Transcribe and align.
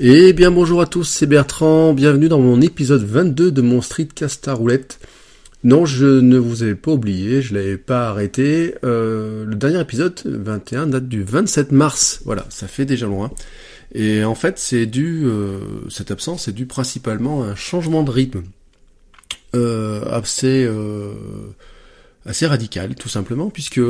Eh 0.00 0.32
bien 0.32 0.50
bonjour 0.50 0.80
à 0.80 0.86
tous, 0.86 1.04
c'est 1.04 1.26
Bertrand, 1.26 1.92
bienvenue 1.92 2.30
dans 2.30 2.38
mon 2.38 2.62
épisode 2.62 3.04
22 3.04 3.52
de 3.52 3.60
mon 3.60 3.82
Streetcast 3.82 4.48
à 4.48 4.54
roulette. 4.54 4.98
Non, 5.64 5.84
je 5.84 6.06
ne 6.06 6.38
vous 6.38 6.62
avais 6.62 6.74
pas 6.74 6.92
oublié, 6.92 7.42
je 7.42 7.52
l'avais 7.52 7.76
pas 7.76 8.08
arrêté. 8.08 8.74
Euh, 8.84 9.44
le 9.44 9.54
dernier 9.54 9.82
épisode, 9.82 10.18
21, 10.24 10.86
date 10.86 11.08
du 11.08 11.22
27 11.22 11.72
mars. 11.72 12.22
Voilà, 12.24 12.46
ça 12.48 12.68
fait 12.68 12.86
déjà 12.86 13.04
loin. 13.04 13.30
Et 13.94 14.24
en 14.24 14.34
fait, 14.34 14.58
c'est 14.58 14.86
dû, 14.86 15.24
euh, 15.26 15.58
cette 15.90 16.10
absence 16.10 16.48
est 16.48 16.52
due 16.52 16.64
principalement 16.66 17.42
à 17.42 17.48
un 17.48 17.54
changement 17.54 18.02
de 18.02 18.10
rythme 18.10 18.44
euh, 19.54 20.02
assez, 20.10 20.66
radical, 22.46 22.94
tout 22.94 23.10
simplement, 23.10 23.50
puisque 23.50 23.82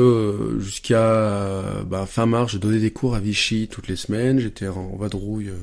jusqu'à 0.59 1.63
bah, 1.87 2.05
fin 2.05 2.25
mars, 2.25 2.51
je 2.51 2.57
donnais 2.57 2.79
des 2.79 2.91
cours 2.91 3.15
à 3.15 3.21
Vichy 3.21 3.69
toutes 3.71 3.87
les 3.87 3.95
semaines, 3.95 4.39
j'étais 4.39 4.67
en 4.67 4.97
vadrouille 4.97 5.53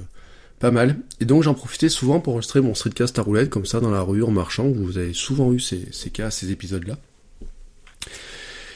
pas 0.60 0.70
mal, 0.70 0.98
et 1.20 1.24
donc 1.24 1.42
j'en 1.42 1.54
profitais 1.54 1.88
souvent 1.88 2.20
pour 2.20 2.34
enregistrer 2.34 2.60
mon 2.60 2.74
streetcast 2.74 3.18
à 3.18 3.22
roulette 3.22 3.48
comme 3.48 3.64
ça 3.64 3.80
dans 3.80 3.90
la 3.90 4.02
rue 4.02 4.22
en 4.22 4.30
marchant. 4.30 4.68
Vous 4.68 4.98
avez 4.98 5.14
souvent 5.14 5.52
eu 5.52 5.58
ces, 5.58 6.10
cas, 6.12 6.30
ces 6.30 6.52
épisodes-là. 6.52 6.98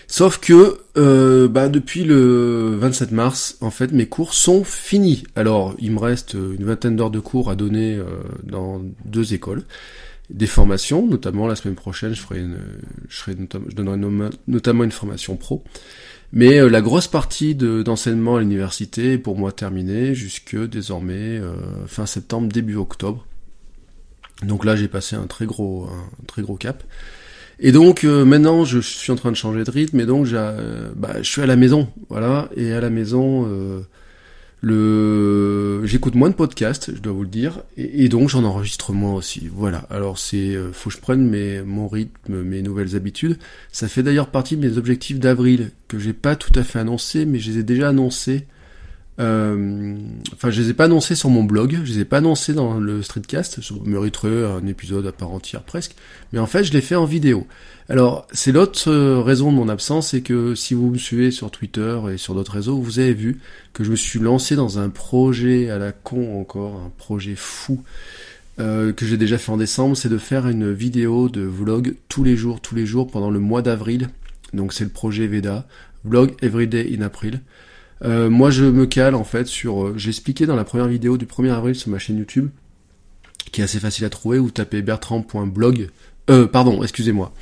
Sauf 0.07 0.39
que 0.39 0.79
euh, 0.97 1.47
bah, 1.47 1.69
depuis 1.69 2.05
le 2.05 2.77
27 2.79 3.13
mars, 3.13 3.59
en 3.61 3.71
fait, 3.71 3.93
mes 3.93 4.07
cours 4.07 4.33
sont 4.33 4.65
finis. 4.65 5.25
Alors, 5.37 5.75
il 5.79 5.93
me 5.93 5.99
reste 5.99 6.35
une 6.35 6.65
vingtaine 6.65 6.97
d'heures 6.97 7.11
de 7.11 7.21
cours 7.21 7.51
à 7.51 7.55
donner 7.55 7.97
euh, 7.97 8.07
dans 8.45 8.81
deux 9.05 9.35
écoles, 9.35 9.65
des 10.31 10.47
formations, 10.47 11.07
notamment 11.07 11.47
la 11.47 11.55
semaine 11.55 11.75
prochaine, 11.75 12.15
je 12.15 12.21
ferai 12.21 12.41
une, 12.41 12.59
je 13.09 13.75
donnerai 13.75 13.99
notamment 14.47 14.85
une 14.85 14.93
formation 14.93 15.37
pro. 15.37 15.63
Mais 16.35 16.59
euh, 16.59 16.69
la 16.69 16.83
grosse 16.83 17.07
partie 17.07 17.55
d'enseignement 17.55 18.37
à 18.37 18.41
l'université 18.41 19.13
est 19.13 19.19
pour 19.19 19.39
moi 19.39 19.53
terminée 19.53 20.15
jusque 20.15 20.57
désormais 20.57 21.39
euh, 21.39 21.55
fin 21.87 22.07
septembre, 22.07 22.53
début 22.53 22.75
octobre. 22.75 23.25
Donc 24.43 24.65
là, 24.65 24.75
j'ai 24.75 24.89
passé 24.89 25.15
un 25.15 25.29
très 25.29 25.47
gros, 25.47 25.89
un 25.89 26.25
très 26.27 26.43
gros 26.43 26.57
cap. 26.57 26.83
Et 27.61 27.71
donc 27.71 28.03
euh, 28.03 28.25
maintenant, 28.25 28.65
je 28.65 28.81
suis 28.81 29.13
en 29.13 29.17
train 29.17 29.31
de 29.31 29.37
changer 29.37 29.63
de 29.63 29.71
rythme, 29.71 30.01
et 30.01 30.07
donc 30.07 30.27
bah, 30.97 31.23
je 31.23 31.31
suis 31.31 31.41
à 31.41 31.47
la 31.47 31.55
maison, 31.55 31.89
voilà. 32.09 32.51
Et 32.57 32.73
à 32.73 32.81
la 32.81 32.91
maison, 32.91 33.49
j'écoute 34.65 36.15
moins 36.15 36.31
de 36.31 36.35
podcasts, 36.35 36.95
je 36.95 37.01
dois 37.01 37.13
vous 37.13 37.23
le 37.23 37.29
dire, 37.29 37.63
et, 37.77 38.09
donc 38.09 38.29
j'en 38.29 38.45
enregistre 38.45 38.93
moins 38.93 39.15
aussi. 39.15 39.49
Voilà. 39.53 39.87
Alors 39.91 40.19
c'est, 40.19 40.57
faut 40.73 40.91
que 40.91 40.97
je 40.97 41.01
prenne 41.01 41.29
mes, 41.29 41.63
mon 41.63 41.89
rythme, 41.89 42.43
mes 42.43 42.63
nouvelles 42.63 42.97
habitudes. 42.97 43.39
Ça 43.73 43.89
fait 43.89 44.03
d'ailleurs 44.03 44.29
partie 44.29 44.57
de 44.57 44.67
mes 44.67 44.79
objectifs 44.79 45.19
d'avril 45.19 45.71
que 45.89 45.99
j'ai 45.99 46.13
pas 46.13 46.37
tout 46.37 46.53
à 46.59 46.63
fait 46.63 46.79
annoncé, 46.79 47.27
mais 47.27 47.39
je 47.39 47.51
les 47.51 47.59
ai 47.59 47.63
déjà 47.63 47.89
annoncés 47.89 48.47
euh, 49.21 49.97
enfin, 50.33 50.51
je 50.51 50.61
les 50.61 50.71
ai 50.71 50.75
pas 50.75 50.85
annoncés 50.85 51.15
sur 51.15 51.31
mon 51.31 51.45
blog, 51.45 51.79
je 51.85 51.93
les 51.93 52.01
ai 52.01 52.05
pas 52.05 52.19
annoncés 52.19 52.53
dans 52.53 52.81
le 52.81 53.03
streetcast, 53.03 53.63
ça 53.63 53.75
mériterait 53.85 54.45
un 54.45 54.67
épisode 54.67 55.07
à 55.07 55.13
part 55.13 55.31
entière 55.31 55.63
presque, 55.63 55.95
mais 56.33 56.39
en 56.39 56.47
fait, 56.47 56.65
je 56.65 56.73
l'ai 56.73 56.81
fait 56.81 56.97
en 56.97 57.05
vidéo. 57.05 57.47
Alors, 57.89 58.27
c'est 58.33 58.51
l'autre 58.51 58.91
euh, 58.91 59.21
raison 59.21 59.53
de 59.53 59.57
mon 59.57 59.69
absence, 59.69 60.09
c'est 60.09 60.23
que 60.23 60.55
si 60.55 60.75
vous 60.75 60.91
me 60.91 60.99
suivez 60.99 61.31
sur 61.31 61.51
Twitter 61.51 61.99
et 62.13 62.17
sur 62.17 62.35
d'autres 62.35 62.53
réseaux, 62.53 62.79
vous 62.79 62.99
avez 62.99 63.15
vu 63.15 63.41
que 63.73 63.85
je 63.85 63.91
me 63.91 63.97
suis 63.97 64.19
lancé 64.19 64.57
dans 64.57 64.79
un 64.79 64.89
projet 64.89 65.71
à 65.71 65.79
la 65.79 65.93
con 65.93 66.41
encore, 66.41 66.77
un 66.77 66.93
projet 66.97 67.35
fou, 67.37 67.83
euh, 68.59 68.93
que 68.93 69.05
j'ai 69.05 69.17
déjà 69.17 69.37
fait 69.37 69.53
en 69.53 69.57
décembre, 69.57 69.97
c'est 69.97 70.09
de 70.09 70.19
faire 70.19 70.49
une 70.49 70.73
vidéo 70.73 71.29
de 71.29 71.43
vlog 71.43 71.95
tous 72.09 72.25
les 72.25 72.37
jours, 72.37 72.61
tous 72.61 72.75
les 72.75 72.87
jours 72.87 73.09
pendant 73.09 73.31
le 73.31 73.39
mois 73.39 73.63
d'avril. 73.63 74.09
Donc 74.53 74.73
c'est 74.73 74.85
le 74.85 74.91
projet 74.91 75.27
Veda, 75.27 75.67
vlog 76.05 76.33
everyday 76.41 76.97
in 76.97 77.03
April. 77.03 77.41
Euh, 78.03 78.31
moi, 78.31 78.51
je 78.51 78.65
me 78.65 78.87
cale 78.87 79.15
en 79.15 79.25
fait 79.25 79.47
sur. 79.47 79.85
Euh, 79.85 79.95
j'ai 79.97 80.11
expliqué 80.11 80.47
dans 80.47 80.57
la 80.57 80.65
première 80.65 80.89
vidéo 80.89 81.17
du 81.17 81.27
1er 81.27 81.53
avril 81.53 81.75
sur 81.75 81.91
ma 81.91 81.99
chaîne 81.99 82.19
YouTube, 82.19 82.49
qui 83.53 83.61
est 83.61 83.65
assez 83.65 83.81
facile 83.81 84.05
à 84.05 84.11
trouver. 84.11 84.39
Vous 84.39 84.51
tapez 84.51 84.83
bertrand.blog. 84.83 85.89
Euh, 86.31 86.47
pardon, 86.47 86.83
excusez-moi. 86.83 87.33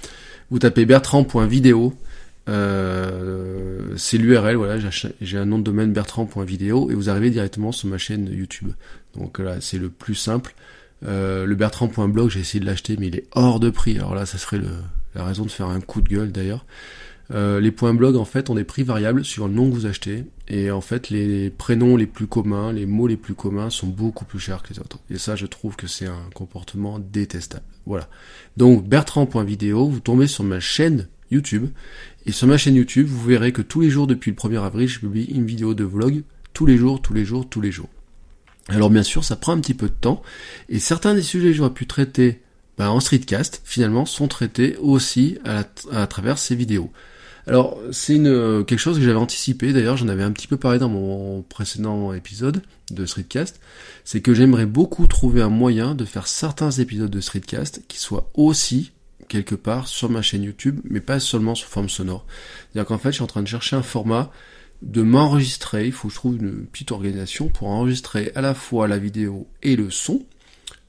Vous 0.51 0.59
tapez 0.59 0.85
bertrand.video. 0.85 1.95
Euh, 2.49 3.95
c'est 3.97 4.19
l'URL, 4.19 4.57
voilà, 4.57 4.79
j'ai 5.21 5.39
un 5.39 5.45
nom 5.45 5.59
de 5.59 5.63
domaine 5.65 5.93
bertrand.video 5.93 6.91
et 6.91 6.95
vous 6.95 7.09
arrivez 7.09 7.31
directement 7.31 7.73
sur 7.73 7.89
ma 7.89 7.99
chaîne 7.99 8.27
YouTube. 8.27 8.73
Donc 9.15 9.39
là, 9.39 9.61
c'est 9.61 9.79
le 9.79 9.91
plus 9.91 10.15
simple. 10.15 10.55
Euh, 11.07 11.47
le 11.47 11.55
bertrand.blog, 11.55 12.31
j'ai 12.31 12.41
essayé 12.41 12.61
de 12.61 12.67
l'acheter, 12.67 12.97
mais 12.99 13.09
il 13.09 13.17
est 13.17 13.27
hors 13.33 13.61
de 13.61 13.71
prix. 13.71 13.97
Alors 13.97 14.15
là, 14.15 14.27
ça 14.27 14.39
serait 14.39 14.61
la 15.15 15.25
raison 15.25 15.45
de 15.45 15.51
faire 15.51 15.69
un 15.69 15.81
coup 15.81 16.01
de 16.01 16.09
gueule 16.09 16.33
d'ailleurs. 16.33 16.65
Euh, 17.35 17.61
les 17.61 17.71
points 17.71 17.95
blog 17.95 18.17
en 18.17 18.27
fait 18.27 18.51
ont 18.51 18.55
des 18.55 18.65
prix 18.65 18.83
variables 18.83 19.25
sur 19.25 19.49
le 19.49 19.55
nom 19.55 19.71
que 19.71 19.75
vous 19.75 19.87
achetez 19.87 20.25
et 20.49 20.71
en 20.71 20.83
fait 20.83 21.09
les 21.09 21.49
prénoms 21.49 21.97
les 21.97 22.07
plus 22.07 22.27
communs, 22.27 22.73
les 22.73 22.85
mots 22.85 23.07
les 23.07 23.17
plus 23.17 23.35
communs 23.35 23.71
sont 23.71 23.87
beaucoup 23.87 24.27
plus 24.27 24.39
chers 24.39 24.63
que 24.63 24.75
les 24.75 24.81
autres. 24.81 24.99
Et 25.09 25.17
ça 25.17 25.35
je 25.35 25.47
trouve 25.47 25.77
que 25.77 25.87
c'est 25.87 26.07
un 26.07 26.29
comportement 26.35 26.99
détestable. 26.99 27.65
Voilà. 27.87 28.09
Donc 28.59 28.87
bertrand.video, 28.87 29.89
vous 29.89 30.01
tombez 30.01 30.27
sur 30.27 30.45
ma 30.45 30.61
chaîne 30.61 31.09
YouTube 31.31 31.69
et 32.27 32.33
sur 32.33 32.47
ma 32.47 32.59
chaîne 32.59 32.75
YouTube 32.75 33.07
vous 33.07 33.25
verrez 33.25 33.53
que 33.53 33.63
tous 33.63 33.81
les 33.81 33.89
jours 33.89 34.07
depuis 34.07 34.31
le 34.31 34.37
1er 34.37 34.63
avril 34.63 34.89
je 34.89 35.01
publie 35.01 35.25
une 35.25 35.47
vidéo 35.47 35.73
de 35.73 35.85
vlog 35.85 36.25
tous 36.53 36.67
les 36.67 36.77
jours, 36.77 37.01
tous 37.01 37.15
les 37.15 37.25
jours, 37.25 37.49
tous 37.49 37.63
les 37.63 37.73
jours. 37.73 37.89
Alors 38.69 38.91
bien 38.91 39.03
sûr 39.03 39.25
ça 39.25 39.37
prend 39.37 39.53
un 39.53 39.61
petit 39.61 39.75
peu 39.75 39.89
de 39.89 39.95
temps 39.95 40.23
et 40.69 40.79
certains 40.79 41.15
des 41.15 41.23
sujets 41.23 41.49
que 41.49 41.55
j'aurais 41.55 41.71
pu 41.71 41.87
traiter 41.87 42.43
ben, 42.77 42.91
en 42.91 43.01
streetcast 43.01 43.63
finalement 43.65 44.05
sont 44.05 44.29
traités 44.29 44.77
aussi 44.77 45.39
à 45.47 46.07
travers 46.07 46.37
ces 46.37 46.55
vidéos. 46.55 46.91
Alors, 47.47 47.77
c'est 47.91 48.19
euh, 48.19 48.63
quelque 48.63 48.79
chose 48.79 48.99
que 48.99 49.05
j'avais 49.05 49.19
anticipé, 49.19 49.73
d'ailleurs 49.73 49.97
j'en 49.97 50.09
avais 50.09 50.23
un 50.23 50.31
petit 50.31 50.47
peu 50.47 50.57
parlé 50.57 50.79
dans 50.79 50.89
mon 50.89 51.43
précédent 51.43 52.13
épisode 52.13 52.63
de 52.93 53.05
Streetcast, 53.05 53.61
c'est 54.05 54.21
que 54.21 54.33
j'aimerais 54.33 54.67
beaucoup 54.67 55.09
trouver 55.09 55.43
un 55.43 55.49
moyen 55.49 55.97
de 55.97 56.05
faire 56.05 56.29
certains 56.29 56.71
épisodes 56.71 57.11
de 57.11 57.21
Streetcast 57.21 57.83
qui 57.89 57.99
soient 57.99 58.31
aussi 58.35 58.93
quelque 59.29 59.55
part 59.57 59.89
sur 59.89 60.09
ma 60.09 60.23
chaîne 60.23 60.45
YouTube, 60.45 60.81
mais 60.85 61.01
pas 61.01 61.19
seulement 61.19 61.55
sous 61.55 61.69
forme 61.69 61.89
sonore. 61.89 62.27
C'est-à-dire 62.73 62.87
qu'en 62.87 62.99
fait, 62.99 63.11
je 63.11 63.15
suis 63.15 63.25
en 63.25 63.29
train 63.29 63.43
de 63.43 63.49
chercher 63.49 63.75
un 63.75 63.83
format 63.83 64.31
de 64.83 65.03
m'enregistrer, 65.03 65.87
il 65.87 65.93
faut 65.93 66.09
que 66.09 66.15
je 66.15 66.19
trouve 66.19 66.37
une 66.37 66.67
petite 66.67 66.93
organisation 66.93 67.49
pour 67.49 67.69
enregistrer 67.69 68.33
à 68.35 68.41
la 68.41 68.55
fois 68.55 68.89
la 68.89 68.99
vidéo 68.99 69.49
et 69.63 69.75
le 69.75 69.91
son, 69.91 70.25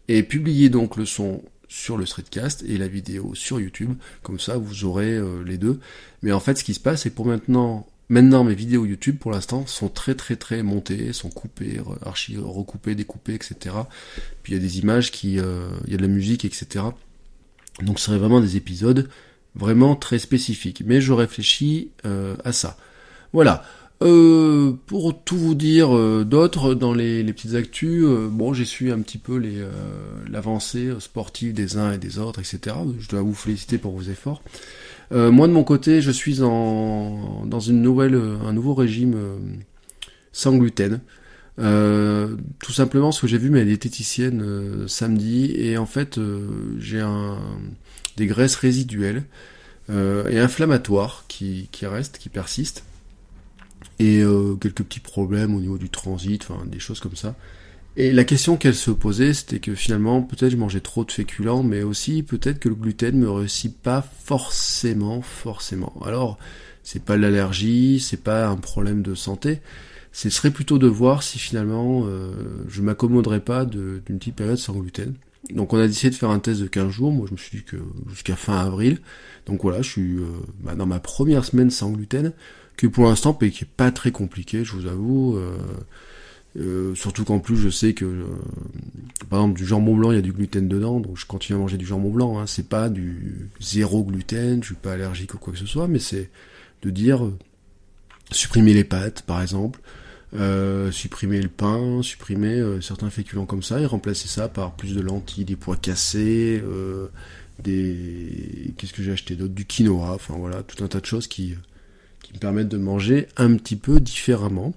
et 0.08 0.24
publier 0.24 0.70
donc 0.70 0.98
le 0.98 1.06
son 1.06 1.42
sur 1.74 1.98
le 1.98 2.06
streetcast 2.06 2.64
et 2.68 2.78
la 2.78 2.88
vidéo 2.88 3.34
sur 3.34 3.60
YouTube. 3.60 3.96
Comme 4.22 4.40
ça, 4.40 4.58
vous 4.58 4.86
aurez 4.86 5.16
euh, 5.16 5.44
les 5.44 5.58
deux. 5.58 5.80
Mais 6.22 6.32
en 6.32 6.40
fait, 6.40 6.56
ce 6.56 6.64
qui 6.64 6.76
se 6.76 6.80
passe, 6.80 7.02
c'est 7.02 7.10
pour 7.10 7.26
maintenant, 7.26 7.88
maintenant 8.10 8.44
mes 8.44 8.54
vidéos 8.54 8.86
YouTube, 8.86 9.18
pour 9.18 9.32
l'instant, 9.32 9.66
sont 9.66 9.90
très 9.90 10.14
très 10.14 10.36
très 10.36 10.62
montées, 10.62 11.14
sont 11.14 11.32
coupées, 11.32 11.82
archi 12.06 12.38
recoupées, 12.38 12.94
découpées, 12.94 13.34
etc. 13.34 13.76
Puis 14.44 14.54
il 14.54 14.56
y 14.56 14.60
a 14.60 14.62
des 14.62 14.78
images 14.78 15.10
qui, 15.12 15.40
euh, 15.40 15.68
il 15.88 15.92
y 15.92 15.96
a 15.96 15.98
de 15.98 16.04
la 16.04 16.08
musique, 16.08 16.46
etc. 16.46 16.86
Donc 17.82 18.00
ce 18.00 18.06
serait 18.06 18.20
vraiment 18.20 18.40
des 18.40 18.56
épisodes 18.56 19.10
vraiment 19.56 19.96
très 19.96 20.20
spécifiques. 20.20 20.84
Mais 20.86 21.02
je 21.02 21.12
réfléchis 21.12 21.90
euh, 22.06 22.36
à 22.46 22.52
ça. 22.52 22.78
Voilà. 23.34 23.64
Euh, 24.02 24.74
pour 24.88 25.18
tout 25.24 25.38
vous 25.38 25.56
dire 25.56 25.96
euh, 25.96 26.26
d'autres 26.26 26.74
dans 26.74 26.94
les, 26.94 27.24
petites 27.32 27.56
actus, 27.56 28.04
euh, 28.04 28.28
bon 28.30 28.54
j'ai 28.54 28.66
su 28.66 28.92
un 28.92 29.00
petit 29.00 29.18
peu 29.18 29.42
l'avancée 30.30 30.92
sportive 31.00 31.54
des 31.54 31.78
uns 31.78 31.94
et 31.94 31.98
des 31.98 32.20
autres, 32.20 32.40
etc. 32.40 32.76
Je 33.00 33.08
dois 33.08 33.22
vous 33.22 33.34
féliciter 33.34 33.78
pour 33.78 33.94
vos 33.94 34.02
efforts. 34.02 34.42
moi 35.12 35.48
de 35.48 35.54
mon 35.54 35.64
côté, 35.64 36.02
je 36.02 36.12
suis 36.12 36.42
en 36.42 37.46
dans 37.46 37.60
une 37.60 37.82
nouvelle 37.82 38.16
un 38.16 38.52
nouveau 38.52 38.74
régime 38.74 39.16
sans 40.32 40.58
gluten. 40.58 41.00
tout 41.58 42.72
simplement 42.74 43.08
parce 43.08 43.22
que 43.22 43.28
j'ai 43.28 43.38
vu 43.38 43.52
ma 43.52 43.64
diététicienne 43.64 44.88
samedi 44.88 45.54
et 45.56 45.78
en 45.78 45.86
fait 45.86 46.20
j'ai 46.80 47.06
des 48.18 48.26
graisses 48.26 48.56
résiduelles 48.56 49.24
et 49.90 50.40
inflammatoires 50.40 51.26
qui 51.28 51.70
restent, 51.84 52.18
qui 52.18 52.30
persistent 52.30 52.84
et 54.00 54.22
euh, 54.22 54.56
quelques 54.56 54.84
petits 54.84 55.00
problèmes 55.00 55.56
au 55.56 55.60
niveau 55.60 55.78
du 55.78 55.90
transit, 55.90 56.42
enfin 56.42 56.66
des 56.66 56.80
choses 56.80 57.00
comme 57.00 57.16
ça. 57.16 57.36
Et 57.96 58.12
la 58.12 58.24
question 58.24 58.58
qu'elle 58.58 58.76
se 58.76 58.90
posait, 58.90 59.34
c'était 59.34 59.60
que 59.60 59.76
finalement, 59.76 60.24
peut-être 60.24 60.52
je 60.52 60.58
mangeais 60.58 60.80
trop 60.80 61.06
de 61.06 61.12
féculents, 61.12 61.62
mais 61.62 61.84
aussi 61.84 62.24
peut-être 62.24 62.60
que 62.60 62.70
le 62.70 62.76
gluten 62.76 63.16
me 63.18 63.30
réussit 63.30 63.76
pas 63.76 64.02
forcément, 64.24 65.22
forcément. 65.22 65.94
Alors, 66.04 66.40
c'est 66.82 67.04
pas 67.04 67.18
l'allergie, 67.18 68.00
c'est 68.00 68.24
pas 68.24 68.48
un 68.48 68.58
problème 68.58 69.04
de 69.04 69.14
santé, 69.14 69.62
ce 70.12 70.30
serait 70.32 70.52
plutôt 70.52 70.80
de 70.80 70.88
voir 70.88 71.24
si 71.24 71.40
finalement 71.40 72.08
je 72.68 72.82
m'accommoderais 72.82 73.40
pas 73.40 73.66
d'une 73.66 74.02
petite 74.02 74.36
période 74.36 74.58
sans 74.58 74.74
gluten. 74.74 75.14
Donc 75.50 75.74
on 75.74 75.78
a 75.78 75.88
décidé 75.88 76.12
de 76.12 76.16
faire 76.16 76.30
un 76.30 76.40
test 76.40 76.62
de 76.62 76.68
15 76.68 76.90
jours, 76.90 77.12
moi 77.12 77.26
je 77.28 77.34
me 77.34 77.38
suis 77.38 77.60
dit 77.60 77.64
que 77.64 77.78
jusqu'à 78.10 78.36
fin 78.36 78.58
avril. 78.58 79.00
Donc 79.46 79.62
voilà, 79.64 79.82
je 79.82 79.90
suis 79.90 80.18
bah, 80.62 80.76
dans 80.76 80.86
ma 80.86 81.00
première 81.00 81.46
semaine 81.46 81.70
sans 81.70 81.92
gluten, 81.92 82.34
que 82.78 82.88
pour 82.88 83.06
l'instant 83.06 83.34
qui 83.34 83.46
est 83.46 83.68
pas 83.78 83.92
très 83.92 84.12
compliqué, 84.12 84.64
je 84.64 84.74
vous 84.74 84.88
avoue. 84.88 85.40
Euh, 86.56 86.94
surtout 86.94 87.26
qu'en 87.26 87.40
plus 87.40 87.58
je 87.58 87.70
sais 87.70 87.96
que 87.96 88.06
euh, 88.06 88.26
par 89.28 89.40
exemple 89.40 89.58
du 89.58 89.66
jambon 89.66 89.96
blanc 89.96 90.12
il 90.12 90.16
y 90.16 90.20
a 90.20 90.22
du 90.22 90.32
gluten 90.32 90.68
dedans 90.68 91.00
donc 91.00 91.18
je 91.18 91.26
continue 91.26 91.58
à 91.58 91.60
manger 91.60 91.78
du 91.78 91.86
jambon 91.88 92.12
blanc 92.12 92.38
hein. 92.38 92.46
c'est 92.46 92.70
pas 92.70 92.90
du 92.90 93.50
zéro 93.60 94.04
gluten 94.04 94.62
je 94.62 94.68
suis 94.68 94.76
pas 94.76 94.94
allergique 94.94 95.34
ou 95.34 95.40
quoi 95.40 95.52
que 95.52 95.58
ce 95.58 95.66
soit 95.66 95.88
mais 95.88 95.98
c'est 95.98 96.30
de 96.84 96.92
dire 96.92 97.26
euh, 97.26 97.36
supprimer 98.30 98.76
les 98.76 98.84
pâtes 98.84 99.24
par 99.24 99.42
exemple 99.42 99.80
supprimer 100.92 101.42
le 101.42 101.50
pain 101.50 102.04
supprimer 102.04 102.62
certains 102.82 103.12
féculents 103.12 103.46
comme 103.46 103.62
ça 103.62 103.80
et 103.80 103.86
remplacer 103.88 104.28
ça 104.28 104.48
par 104.48 104.76
plus 104.76 104.96
de 104.96 105.02
lentilles 105.02 105.46
des 105.46 105.56
pois 105.56 105.76
cassés 105.76 106.64
des 107.64 108.74
qu'est-ce 108.76 108.94
que 108.94 109.04
j'ai 109.04 109.12
acheté 109.12 109.36
d'autre? 109.36 109.54
Du 109.54 109.66
quinoa 109.66 110.16
enfin 110.16 110.34
voilà 110.38 110.64
tout 110.64 110.84
un 110.84 110.88
tas 110.88 111.00
de 111.00 111.06
choses 111.06 111.28
qui 111.28 111.54
permettent 112.40 112.70
de 112.70 112.78
manger 112.78 113.28
un 113.38 113.56
petit 113.56 113.76
peu 113.76 114.00
différemment 114.00 114.74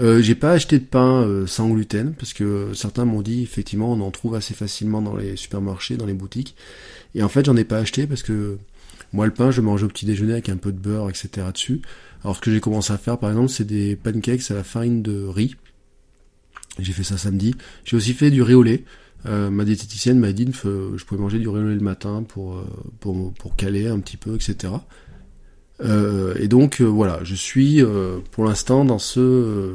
euh, 0.00 0.20
j'ai 0.20 0.34
pas 0.34 0.52
acheté 0.52 0.78
de 0.78 0.84
pain 0.84 1.22
euh, 1.22 1.46
sans 1.46 1.68
gluten 1.68 2.14
parce 2.14 2.32
que 2.32 2.72
certains 2.74 3.04
m'ont 3.04 3.22
dit 3.22 3.42
effectivement 3.42 3.92
on 3.92 4.00
en 4.00 4.10
trouve 4.10 4.34
assez 4.34 4.54
facilement 4.54 5.00
dans 5.00 5.16
les 5.16 5.36
supermarchés, 5.36 5.96
dans 5.96 6.06
les 6.06 6.14
boutiques. 6.14 6.56
Et 7.14 7.22
en 7.22 7.28
fait 7.28 7.44
j'en 7.46 7.56
ai 7.56 7.64
pas 7.64 7.78
acheté 7.78 8.06
parce 8.06 8.22
que 8.22 8.58
moi 9.12 9.26
le 9.26 9.32
pain 9.32 9.50
je 9.50 9.60
mange 9.60 9.84
au 9.84 9.88
petit 9.88 10.06
déjeuner 10.06 10.32
avec 10.32 10.48
un 10.48 10.56
peu 10.56 10.72
de 10.72 10.78
beurre 10.78 11.08
etc 11.08 11.46
dessus. 11.52 11.82
Alors 12.22 12.36
ce 12.36 12.40
que 12.40 12.50
j'ai 12.50 12.60
commencé 12.60 12.92
à 12.92 12.98
faire 12.98 13.18
par 13.18 13.30
exemple 13.30 13.50
c'est 13.50 13.66
des 13.66 13.94
pancakes 13.94 14.50
à 14.50 14.54
la 14.54 14.64
farine 14.64 15.02
de 15.02 15.24
riz. 15.24 15.54
J'ai 16.80 16.92
fait 16.92 17.04
ça 17.04 17.16
samedi. 17.16 17.54
J'ai 17.84 17.96
aussi 17.96 18.14
fait 18.14 18.32
du 18.32 18.42
riz 18.42 18.54
au 18.54 18.64
lait. 18.64 18.84
Euh, 19.26 19.48
ma 19.48 19.64
diététicienne 19.64 20.18
m'a 20.18 20.32
dit 20.32 20.44
que 20.46 20.92
je 20.96 21.04
pouvais 21.04 21.20
manger 21.20 21.38
du 21.38 21.48
riz 21.48 21.60
au 21.60 21.68
lait 21.68 21.74
le 21.74 21.80
matin 21.80 22.24
pour 22.24 22.64
caler 23.56 23.86
un 23.86 24.00
petit 24.00 24.16
peu 24.16 24.34
etc. 24.34 24.72
Euh, 25.80 26.34
et 26.38 26.48
donc 26.48 26.80
euh, 26.80 26.84
voilà, 26.84 27.20
je 27.24 27.34
suis 27.34 27.82
euh, 27.82 28.18
pour 28.30 28.44
l'instant 28.44 28.84
dans 28.84 28.98
ce 28.98 29.74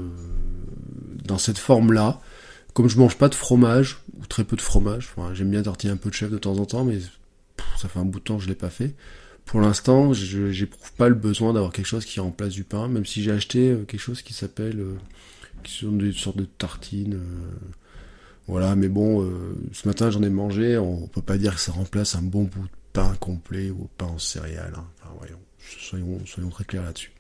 dans 1.26 1.38
cette 1.38 1.58
forme-là. 1.58 2.22
Comme 2.74 2.88
je 2.88 2.98
mange 2.98 3.18
pas 3.18 3.30
de 3.30 3.36
fromage 3.36 4.00
ou 4.20 4.26
très 4.28 4.44
peu 4.44 4.56
de 4.56 4.62
fromage, 4.62 5.10
enfin, 5.16 5.34
j'aime 5.34 5.50
bien 5.50 5.64
tortiller 5.64 5.92
un 5.92 5.98
peu 5.98 6.10
de 6.10 6.16
chef 6.16 6.32
de 6.32 6.38
temps 6.38 6.58
en 6.58 6.66
temps, 6.66 6.86
mais 6.86 7.00
ça 7.78 7.90
fait 7.90 8.00
un 8.00 8.06
bout 8.06 8.20
de 8.20 8.24
temps 8.24 8.38
que 8.38 8.44
je 8.44 8.48
l'ai 8.48 8.56
pas 8.56 8.70
fait. 8.70 8.96
Pour 9.46 9.60
l'instant, 9.60 10.14
j'éprouve 10.14 10.94
pas 10.94 11.10
le 11.10 11.16
besoin 11.16 11.54
d'avoir 11.54 11.74
quelque 11.74 11.88
chose 11.88 12.06
qui 12.06 12.20
remplace 12.20 12.54
du 12.54 12.64
pain, 12.64 12.88
même 12.88 13.06
si 13.06 13.24
j'ai 13.24 13.32
acheté 13.32 13.76
quelque 13.88 14.00
chose 14.00 14.22
qui 14.22 14.34
s'appelle 14.34 14.86
qui 15.64 15.74
sont 15.74 15.92
des 15.92 16.14
sortes 16.14 16.38
de 16.38 16.46
tartines. 16.46 17.20
voilà, 18.48 18.76
mais 18.76 18.88
bon, 18.88 19.28
ce 19.74 19.88
matin 19.88 20.12
j'en 20.12 20.22
ai 20.22 20.30
mangé. 20.30 20.78
On 20.78 21.08
peut 21.08 21.24
pas 21.24 21.38
dire 21.38 21.56
que 21.56 21.62
ça 21.62 21.72
remplace 21.72 22.16
un 22.16 22.22
bon 22.22 22.44
bout 22.44 22.64
de 22.64 22.70
pain 22.94 23.16
complet 23.20 23.72
ou 23.72 23.90
pain 23.98 24.06
en 24.06 24.20
céréales. 24.20 24.76
Hein. 24.78 24.86
Enfin, 25.02 25.14
voyons 25.18 25.40
soyons, 25.80 26.50
très 26.50 26.64
clairs 26.64 26.84
là-dessus. 26.84 27.12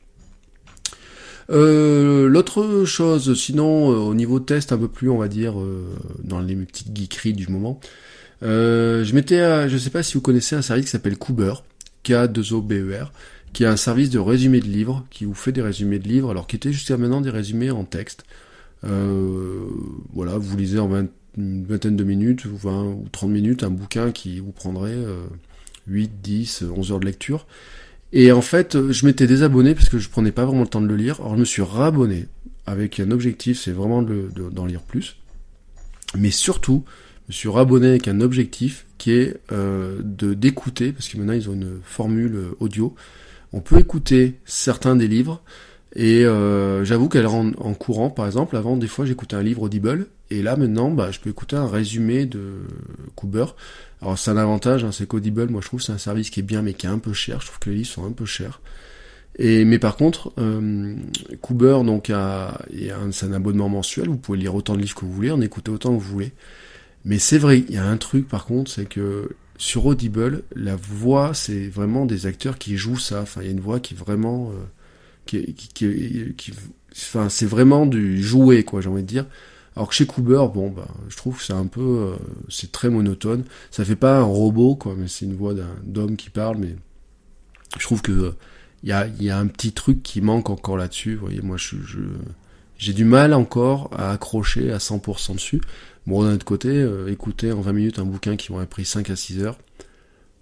Euh, 1.50 2.27
l'autre 2.27 2.86
chose, 2.86 3.33
sinon, 3.33 3.91
euh, 3.91 3.95
au 3.95 4.13
niveau 4.13 4.39
test, 4.39 4.71
un 4.71 4.77
peu 4.77 4.88
plus, 4.88 5.09
on 5.09 5.18
va 5.18 5.27
dire, 5.27 5.59
euh, 5.59 5.83
dans 6.24 6.39
les 6.39 6.56
petites 6.56 6.95
geekeries 6.95 7.33
du 7.33 7.47
moment, 7.47 7.80
je 8.41 9.13
m'étais, 9.13 9.68
je 9.69 9.77
sais 9.77 9.89
pas 9.89 10.03
si 10.03 10.13
vous 10.13 10.21
connaissez 10.21 10.56
un 10.56 10.62
service 10.62 10.86
qui 10.86 10.91
s'appelle 10.91 11.18
Cooper, 11.18 11.53
K2OBER, 12.06 13.07
qui 13.51 13.63
est 13.63 13.68
un 13.68 13.77
service 13.77 14.09
de 14.09 14.19
résumé 14.19 14.59
de 14.59 14.68
livres, 14.68 15.06
qui 15.09 15.25
vous 15.25 15.33
fait 15.33 15.51
des 15.51 15.62
résumés 15.62 16.00
de 16.00 16.07
livres, 16.07 16.30
alors 16.30 16.47
qui 16.47 16.56
était 16.56 16.71
jusqu'à 16.71 16.97
maintenant 16.97 17.21
des 17.21 17.31
résumés 17.31 17.71
en 17.71 17.83
texte. 17.83 18.24
voilà, 18.83 20.38
vous 20.38 20.56
lisez 20.56 20.80
en 20.80 20.89
une 21.38 21.65
vingtaine 21.65 21.95
de 21.95 22.03
minutes, 22.03 22.45
ou 22.45 22.56
20 22.56 22.83
ou 22.83 23.06
30 23.12 23.30
minutes, 23.30 23.63
un 23.63 23.71
bouquin 23.71 24.12
qui 24.12 24.39
vous 24.39 24.51
prendrait 24.51 24.97
8, 25.88 26.12
10, 26.21 26.63
11 26.75 26.91
heures 26.91 27.00
de 27.00 27.06
lecture. 27.06 27.47
Et 28.12 28.32
en 28.32 28.42
fait, 28.42 28.92
je 28.92 29.06
m'étais 29.06 29.28
désabonné 29.28 29.76
parce 29.76 29.90
que 29.90 30.00
je 30.00 30.10
prenais 30.10 30.32
pas 30.32 30.46
vraiment 30.46 30.62
le 30.62 30.68
temps 30.68 30.82
de 30.82 30.88
le 30.88 30.96
lire. 30.96 31.20
Alors 31.20 31.36
je 31.36 31.40
me 31.40 31.46
suis 31.46 31.62
rabonné 31.62 32.28
avec 32.66 33.00
un 33.00 33.12
objectif, 33.12 33.62
c'est 33.62 33.72
vraiment 33.72 34.02
d'en 34.02 34.66
lire 34.66 34.82
plus. 34.82 35.18
Mais 36.18 36.32
surtout, 36.32 36.84
je 37.28 37.34
me 37.34 37.34
suis 37.34 37.50
rabonné 37.50 37.88
avec 37.88 38.08
un 38.08 38.22
objectif 38.22 38.86
qui 38.98 39.12
est 39.12 39.38
euh, 39.52 40.00
d'écouter, 40.04 40.92
parce 40.92 41.08
que 41.08 41.18
maintenant 41.18 41.34
ils 41.34 41.50
ont 41.50 41.54
une 41.54 41.80
formule 41.84 42.38
audio. 42.60 42.96
On 43.54 43.62
peut 43.62 43.80
écouter 43.80 44.40
certains 44.46 44.96
des 44.96 45.08
livres, 45.08 45.42
et 45.95 46.25
euh, 46.25 46.83
j'avoue 46.86 47.09
qu'elle 47.09 47.27
rend 47.27 47.51
en 47.57 47.74
courant, 47.74 48.09
par 48.09 48.25
exemple, 48.25 48.56
avant 48.56 48.77
des 48.77 48.88
fois 48.88 49.06
j'écoutais 49.06 49.36
un 49.36 49.44
livre 49.44 49.63
Audible, 49.63 50.07
et 50.30 50.41
là 50.41 50.56
maintenant 50.56 50.91
bah, 50.91 51.12
je 51.12 51.19
peux 51.19 51.30
écouter 51.30 51.56
un 51.56 51.68
résumé 51.68 52.25
de 52.25 52.62
Cooper. 53.15 53.45
Alors 54.01 54.18
c'est 54.18 54.31
un 54.31 54.38
avantage, 54.38 54.83
hein, 54.83 54.91
c'est 54.91 55.07
qu'Audible, 55.07 55.50
moi 55.50 55.62
je 55.62 55.68
trouve 55.68 55.81
c'est 55.81 55.91
un 55.91 55.97
service 55.97 56.30
qui 56.30 56.41
est 56.41 56.44
bien 56.44 56.62
mais 56.62 56.74
qui 56.74 56.86
est 56.86 56.89
un 56.89 57.00
peu 57.00 57.13
cher, 57.13 57.41
je 57.41 57.47
trouve 57.47 57.59
que 57.59 57.69
les 57.69 57.77
livres 57.77 57.89
sont 57.89 58.06
un 58.06 58.12
peu 58.12 58.25
chers. 58.25 58.62
Et 59.38 59.65
mais 59.65 59.80
par 59.80 59.95
contre, 59.95 60.31
euh, 60.38 60.95
Cooper 61.41 61.80
donc 61.86 62.09
a, 62.09 62.59
c'est 63.12 63.25
un 63.25 63.33
abonnement 63.33 63.69
mensuel, 63.69 64.09
vous 64.09 64.18
pouvez 64.18 64.38
lire 64.38 64.56
autant 64.56 64.75
de 64.75 64.81
livres 64.81 64.95
que 64.95 65.06
vous 65.06 65.13
voulez, 65.13 65.31
en 65.31 65.41
écouter 65.41 65.71
autant 65.71 65.89
que 65.89 66.01
vous 66.01 66.12
voulez. 66.12 66.33
Mais 67.06 67.19
c'est 67.19 67.38
vrai, 67.38 67.63
il 67.68 67.74
y 67.74 67.77
a 67.77 67.86
un 67.86 67.97
truc 67.97 68.27
par 68.27 68.45
contre, 68.45 68.69
c'est 68.69 68.86
que 68.86 69.30
sur 69.59 69.86
Audible, 69.86 70.44
la 70.56 70.75
voix, 70.77 71.33
c'est 71.33 71.68
vraiment 71.68 72.06
des 72.06 72.25
acteurs 72.25 72.57
qui 72.57 72.77
jouent 72.77 72.97
ça. 72.97 73.21
Enfin, 73.21 73.41
il 73.41 73.47
y 73.47 73.50
a 73.50 73.51
une 73.51 73.59
voix 73.59 73.81
qui 73.81 73.94
est 73.94 73.97
vraiment, 73.97 74.51
euh, 74.51 74.53
enfin, 76.96 77.30
c'est 77.30 77.46
vraiment 77.46 77.86
du 77.86 78.22
jouet, 78.22 78.64
quoi, 78.64 78.81
j'ai 78.81 78.90
envie 78.90 79.04
de 79.04 79.08
dire. 79.08 79.26
Alors 79.76 79.90
que 79.90 79.96
chez 79.96 80.06
Cooper, 80.06 80.46
bon, 80.54 80.70
bah, 80.70 80.88
je 81.08 81.16
trouve 81.16 81.38
que 81.38 81.44
c'est 81.44 81.54
un 81.54 81.68
peu, 81.68 81.81
euh, 81.81 82.16
c'est 82.50 82.72
très 82.72 82.90
monotone. 82.90 83.46
Ça 83.72 83.86
fait 83.86 83.96
pas 83.96 84.18
un 84.18 84.24
robot, 84.24 84.76
quoi, 84.76 84.96
mais 84.98 85.08
c'est 85.08 85.26
une 85.26 85.36
voix 85.36 85.54
d'un 85.54 85.76
d'homme 85.84 86.18
qui 86.18 86.30
parle. 86.30 86.58
Mais 86.58 86.76
je 87.78 87.84
trouve 87.86 88.02
que 88.02 88.34
il 88.84 88.90
y 88.90 88.92
a, 88.92 89.08
y 89.20 89.30
a 89.30 89.38
un 89.38 89.48
petit 89.48 89.72
truc 89.72 90.04
qui 90.04 90.22
manque 90.22 90.50
encore 90.50 90.78
là-dessus. 90.78 91.16
Vous 91.16 91.22
voyez, 91.22 91.42
moi, 91.42 91.58
je, 91.58 91.75
j'ai 92.78 92.94
du 92.94 93.06
mal 93.06 93.34
encore 93.34 93.90
à 93.94 94.12
accrocher 94.12 94.72
à 94.72 94.78
100% 94.78 95.36
dessus. 95.36 95.62
Bon, 96.08 96.24
d'un 96.24 96.34
autre 96.34 96.46
côté, 96.46 96.70
euh, 96.70 97.12
écouter 97.12 97.52
en 97.52 97.62
20 97.62 97.74
minutes 97.74 98.00
un 98.00 98.06
bouquin 98.06 98.36
qui 98.36 98.52
m'aurait 98.52 98.68
pris 98.68 98.86
5 98.86 99.10
à 99.10 99.16
6 99.16 99.44
heures, 99.44 99.58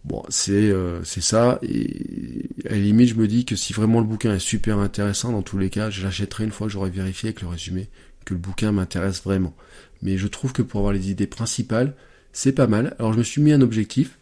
bon, 0.07 0.23
c'est 0.29 0.51
euh, 0.53 1.03
c'est 1.03 1.21
ça. 1.21 1.59
Et 1.61 2.49
à 2.65 2.71
la 2.71 2.77
limite, 2.77 3.09
je 3.09 3.15
me 3.15 3.27
dis 3.27 3.45
que 3.45 3.55
si 3.55 3.73
vraiment 3.73 3.99
le 3.99 4.07
bouquin 4.07 4.33
est 4.33 4.39
super 4.39 4.79
intéressant, 4.79 5.31
dans 5.31 5.41
tous 5.41 5.57
les 5.57 5.69
cas, 5.69 5.89
je 5.89 6.03
l'achèterai 6.03 6.45
une 6.45 6.51
fois 6.51 6.67
que 6.67 6.73
j'aurai 6.73 6.89
vérifié 6.89 7.29
avec 7.29 7.41
le 7.41 7.47
résumé 7.47 7.89
que 8.25 8.33
le 8.33 8.39
bouquin 8.39 8.71
m'intéresse 8.71 9.23
vraiment. 9.23 9.55
Mais 10.01 10.17
je 10.17 10.27
trouve 10.27 10.53
que 10.53 10.61
pour 10.61 10.79
avoir 10.79 10.93
les 10.93 11.09
idées 11.09 11.27
principales, 11.27 11.95
c'est 12.33 12.51
pas 12.51 12.67
mal. 12.67 12.95
Alors 12.99 13.13
je 13.13 13.19
me 13.19 13.23
suis 13.23 13.41
mis 13.41 13.53
un 13.53 13.61
objectif 13.61 14.17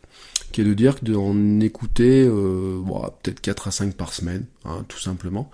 qui 0.52 0.62
est 0.62 0.64
de 0.64 0.74
dire 0.74 1.00
que 1.00 1.06
d'en 1.06 1.60
écouter 1.60 2.26
euh, 2.26 2.80
peut-être 3.24 3.42
4 3.42 3.68
à 3.68 3.72
5 3.72 3.96
par 3.96 4.14
semaine, 4.14 4.46
hein, 4.64 4.86
tout 4.88 5.00
simplement, 5.00 5.50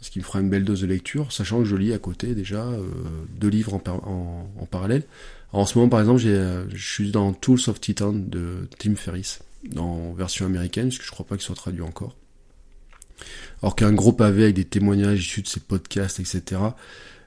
ce 0.00 0.10
qui 0.10 0.18
me 0.18 0.24
fera 0.24 0.40
une 0.40 0.48
belle 0.48 0.64
dose 0.64 0.82
de 0.82 0.86
lecture, 0.86 1.32
sachant 1.32 1.58
que 1.58 1.64
je 1.64 1.76
lis 1.76 1.92
à 1.92 1.98
côté 1.98 2.34
déjà 2.34 2.64
euh, 2.64 2.86
deux 3.38 3.48
livres 3.48 3.74
en, 3.74 4.48
en, 4.60 4.66
parallèle. 4.66 5.02
en 5.52 5.66
ce 5.66 5.76
moment, 5.76 5.90
par 5.90 6.00
exemple, 6.00 6.22
euh, 6.24 6.64
je 6.72 6.86
suis 6.86 7.10
dans 7.10 7.32
Tools 7.32 7.60
of 7.66 7.80
Titan 7.80 8.12
de 8.12 8.68
Tim 8.78 8.94
Ferriss, 8.94 9.40
en 9.76 10.12
version 10.12 10.46
américaine, 10.46 10.88
parce 10.88 10.98
que 10.98 11.04
je 11.04 11.10
crois 11.10 11.26
pas 11.26 11.36
qu'il 11.36 11.44
soit 11.44 11.54
traduit 11.54 11.82
encore. 11.82 12.16
Alors 13.62 13.76
qu'un 13.76 13.92
gros 13.92 14.12
pavé 14.12 14.44
avec 14.44 14.56
des 14.56 14.64
témoignages 14.64 15.20
issus 15.20 15.42
de 15.42 15.48
ses 15.48 15.60
podcasts, 15.60 16.20
etc. 16.20 16.60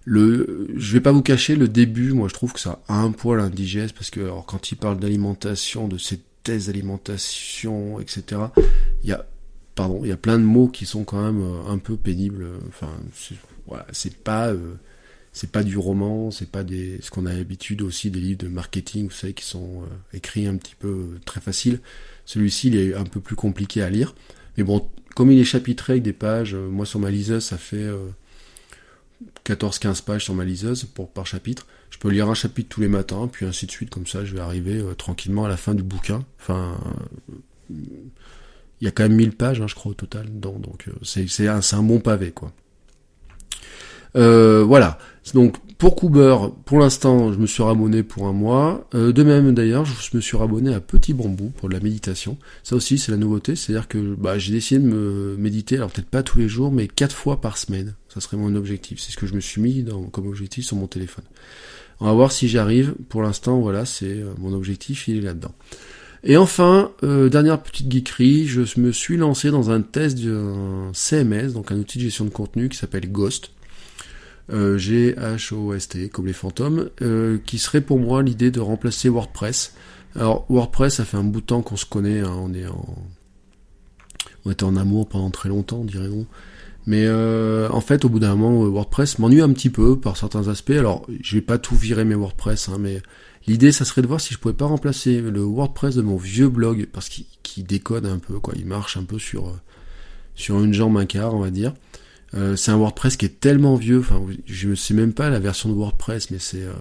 Le, 0.05 0.67
je 0.75 0.93
vais 0.93 1.01
pas 1.01 1.11
vous 1.11 1.21
cacher, 1.21 1.55
le 1.55 1.67
début, 1.67 2.13
moi 2.13 2.27
je 2.27 2.33
trouve 2.33 2.53
que 2.53 2.59
ça 2.59 2.79
a 2.87 2.95
un 2.95 3.11
poil 3.11 3.39
indigeste 3.39 3.93
parce 3.93 4.09
que 4.09 4.21
alors, 4.21 4.45
quand 4.45 4.71
il 4.71 4.75
parle 4.75 4.99
d'alimentation, 4.99 5.87
de 5.87 5.97
ces 5.97 6.21
thèses 6.43 6.67
d'alimentation, 6.67 7.99
etc. 7.99 8.41
Il 9.03 9.09
y 9.09 9.13
a, 9.13 9.25
pardon, 9.75 10.01
il 10.03 10.09
y 10.09 10.13
a 10.13 10.17
plein 10.17 10.39
de 10.39 10.43
mots 10.43 10.67
qui 10.67 10.85
sont 10.85 11.03
quand 11.03 11.21
même 11.21 11.41
euh, 11.41 11.71
un 11.71 11.77
peu 11.77 11.97
pénibles. 11.97 12.45
Enfin, 12.67 12.89
voilà, 13.67 13.85
c'est 13.91 14.15
pas, 14.15 14.47
euh, 14.49 14.75
c'est 15.39 15.51
pas 15.51 15.63
du 15.63 15.77
roman, 15.77 16.31
c'est 16.31 16.51
pas 16.51 16.63
des, 16.63 16.99
ce 17.01 17.11
qu'on 17.11 17.25
a 17.25 17.33
l'habitude 17.33 17.81
aussi 17.81 18.11
des 18.11 18.19
livres 18.19 18.39
de 18.39 18.47
marketing, 18.49 19.05
vous 19.05 19.15
savez, 19.15 19.33
qui 19.33 19.45
sont 19.45 19.83
euh, 19.83 20.17
écrits 20.17 20.47
un 20.47 20.57
petit 20.57 20.75
peu 20.77 21.17
très 21.25 21.39
facile. 21.39 21.79
Celui-ci, 22.25 22.67
il 22.67 22.75
est 22.75 22.93
un 22.93 23.05
peu 23.05 23.21
plus 23.21 23.35
compliqué 23.35 23.81
à 23.81 23.89
lire. 23.89 24.15
Mais 24.57 24.63
bon, 24.63 24.89
comme 25.15 25.31
il 25.31 25.39
est 25.39 25.45
chapitré 25.45 25.93
avec 25.93 26.03
des 26.03 26.13
pages, 26.13 26.55
moi 26.55 26.85
sur 26.85 26.99
ma 26.99 27.09
liseuse, 27.09 27.43
ça 27.43 27.57
fait 27.57 27.87
14-15 29.45 30.03
pages 30.03 30.25
sur 30.25 30.33
ma 30.33 30.45
liseuse 30.45 30.83
pour, 30.83 31.09
par 31.09 31.25
chapitre. 31.25 31.65
Je 31.89 31.97
peux 31.97 32.09
lire 32.09 32.29
un 32.29 32.33
chapitre 32.33 32.69
tous 32.69 32.81
les 32.81 32.87
matins, 32.87 33.27
puis 33.31 33.45
ainsi 33.45 33.65
de 33.65 33.71
suite, 33.71 33.89
comme 33.89 34.07
ça 34.07 34.25
je 34.25 34.33
vais 34.33 34.41
arriver 34.41 34.79
euh, 34.79 34.93
tranquillement 34.93 35.45
à 35.45 35.49
la 35.49 35.57
fin 35.57 35.73
du 35.73 35.83
bouquin. 35.83 36.25
Enfin, 36.39 36.77
il 37.69 38.85
y 38.85 38.87
a 38.87 38.91
quand 38.91 39.03
même 39.03 39.15
1000 39.15 39.35
pages, 39.35 39.61
hein, 39.61 39.67
je 39.67 39.75
crois, 39.75 39.91
au 39.91 39.95
total. 39.95 40.27
Donc, 40.39 40.61
donc 40.61 40.87
euh, 40.87 40.93
c'est 41.03 41.47
un 41.47 41.83
bon 41.83 41.99
pavé, 41.99 42.31
quoi. 42.31 42.51
Euh, 44.15 44.63
voilà. 44.63 44.97
Donc, 45.33 45.57
pour 45.77 45.95
Cooper, 45.95 46.35
pour 46.65 46.79
l'instant, 46.79 47.31
je 47.31 47.37
me 47.37 47.45
suis 47.45 47.63
rabonné 47.63 48.03
pour 48.03 48.27
un 48.27 48.33
mois. 48.33 48.87
Euh, 48.95 49.13
de 49.13 49.23
même, 49.23 49.53
d'ailleurs, 49.53 49.85
je 49.85 50.15
me 50.15 50.21
suis 50.21 50.35
rabonné 50.35 50.73
à 50.73 50.81
Petit 50.81 51.13
Bambou 51.13 51.51
pour 51.55 51.69
de 51.69 51.73
la 51.73 51.79
méditation. 51.79 52.37
Ça 52.63 52.75
aussi, 52.75 52.97
c'est 52.97 53.11
la 53.11 53.17
nouveauté, 53.17 53.55
c'est-à-dire 53.55 53.87
que 53.87 54.15
bah, 54.15 54.37
j'ai 54.37 54.51
décidé 54.51 54.81
de 54.81 54.87
me 54.87 55.37
méditer, 55.37 55.77
alors 55.77 55.89
peut-être 55.89 56.09
pas 56.09 56.21
tous 56.21 56.37
les 56.37 56.49
jours, 56.49 56.71
mais 56.71 56.87
quatre 56.87 57.15
fois 57.15 57.39
par 57.39 57.57
semaine. 57.57 57.95
Ça 58.09 58.19
serait 58.19 58.35
mon 58.37 58.55
objectif. 58.55 58.99
C'est 58.99 59.11
ce 59.11 59.17
que 59.17 59.25
je 59.27 59.35
me 59.35 59.39
suis 59.39 59.61
mis 59.61 59.85
comme 60.11 60.27
objectif 60.27 60.65
sur 60.65 60.75
mon 60.75 60.87
téléphone. 60.87 61.25
On 62.01 62.05
va 62.05 62.13
voir 62.13 62.31
si 62.31 62.47
j'y 62.47 62.57
arrive. 62.57 62.95
Pour 63.07 63.21
l'instant, 63.21 63.59
voilà, 63.59 63.85
c'est 63.85 64.05
euh, 64.05 64.33
mon 64.37 64.53
objectif, 64.53 65.07
il 65.07 65.17
est 65.17 65.21
là-dedans. 65.21 65.53
Et 66.23 66.35
enfin, 66.35 66.91
euh, 67.03 67.29
dernière 67.29 67.61
petite 67.61 67.89
geekerie, 67.89 68.45
je 68.47 68.79
me 68.79 68.91
suis 68.91 69.15
lancé 69.15 69.51
dans 69.51 69.71
un 69.71 69.81
test 69.81 70.19
d'un 70.19 70.91
CMS, 70.93 71.53
donc 71.53 71.71
un 71.71 71.77
outil 71.77 71.97
de 71.97 72.03
gestion 72.03 72.25
de 72.25 72.29
contenu 72.29 72.67
qui 72.67 72.77
s'appelle 72.77 73.09
Ghost. 73.09 73.51
Euh, 74.51 74.77
G-H-O-S-T, 74.77 76.09
comme 76.09 76.25
les 76.25 76.33
fantômes, 76.33 76.89
euh, 77.01 77.37
qui 77.45 77.59
serait 77.59 77.81
pour 77.81 77.99
moi 77.99 78.23
l'idée 78.23 78.51
de 78.51 78.59
remplacer 78.59 79.09
WordPress. 79.09 79.73
Alors 80.15 80.45
WordPress, 80.49 80.95
ça 80.95 81.05
fait 81.05 81.17
un 81.17 81.23
bout 81.23 81.41
de 81.41 81.45
temps 81.45 81.61
qu'on 81.61 81.77
se 81.77 81.85
connaît, 81.85 82.21
hein, 82.21 82.35
on 82.35 82.53
est 82.53 82.67
en... 82.67 82.95
On 84.45 84.51
était 84.51 84.63
en 84.63 84.77
amour 84.77 85.07
pendant 85.09 85.29
très 85.29 85.49
longtemps, 85.49 85.83
dirait-on. 85.83 86.25
Mais 86.87 87.03
euh, 87.05 87.67
en 87.71 87.81
fait, 87.81 88.05
au 88.05 88.09
bout 88.09 88.19
d'un 88.19 88.35
moment, 88.35 88.63
WordPress 88.63 89.19
m'ennuie 89.19 89.41
un 89.41 89.51
petit 89.51 89.69
peu 89.69 89.99
par 89.99 90.15
certains 90.15 90.47
aspects. 90.47 90.71
Alors, 90.71 91.05
je 91.21 91.35
vais 91.35 91.41
pas 91.41 91.57
tout 91.57 91.75
virer 91.75 92.05
mes 92.05 92.15
WordPress, 92.15 92.69
hein, 92.69 92.77
mais 92.79 93.01
L'idée, 93.47 93.71
ça 93.71 93.83
serait 93.83 94.01
de 94.03 94.07
voir 94.07 94.21
si 94.21 94.33
je 94.33 94.39
pouvais 94.39 94.53
pas 94.53 94.65
remplacer 94.65 95.21
le 95.21 95.41
WordPress 95.41 95.95
de 95.95 96.03
mon 96.03 96.17
vieux 96.17 96.49
blog, 96.49 96.87
parce 96.91 97.09
qu'il 97.09 97.65
décode 97.65 98.05
un 98.05 98.19
peu, 98.19 98.39
quoi. 98.39 98.53
Il 98.55 98.65
marche 98.65 98.97
un 98.97 99.03
peu 99.03 99.17
sur, 99.17 99.55
sur 100.35 100.61
une 100.63 100.73
jambe, 100.73 100.97
un 100.97 101.05
quart, 101.05 101.33
on 101.33 101.39
va 101.39 101.49
dire. 101.49 101.73
Euh, 102.35 102.55
c'est 102.55 102.71
un 102.71 102.77
WordPress 102.77 103.17
qui 103.17 103.25
est 103.25 103.39
tellement 103.39 103.75
vieux, 103.75 103.99
enfin, 103.99 104.23
je 104.45 104.69
ne 104.69 104.75
sais 104.75 104.93
même 104.93 105.13
pas 105.13 105.29
la 105.29 105.39
version 105.39 105.69
de 105.69 105.73
WordPress, 105.73 106.31
mais 106.31 106.39
c'est... 106.39 106.63
Euh, 106.63 106.73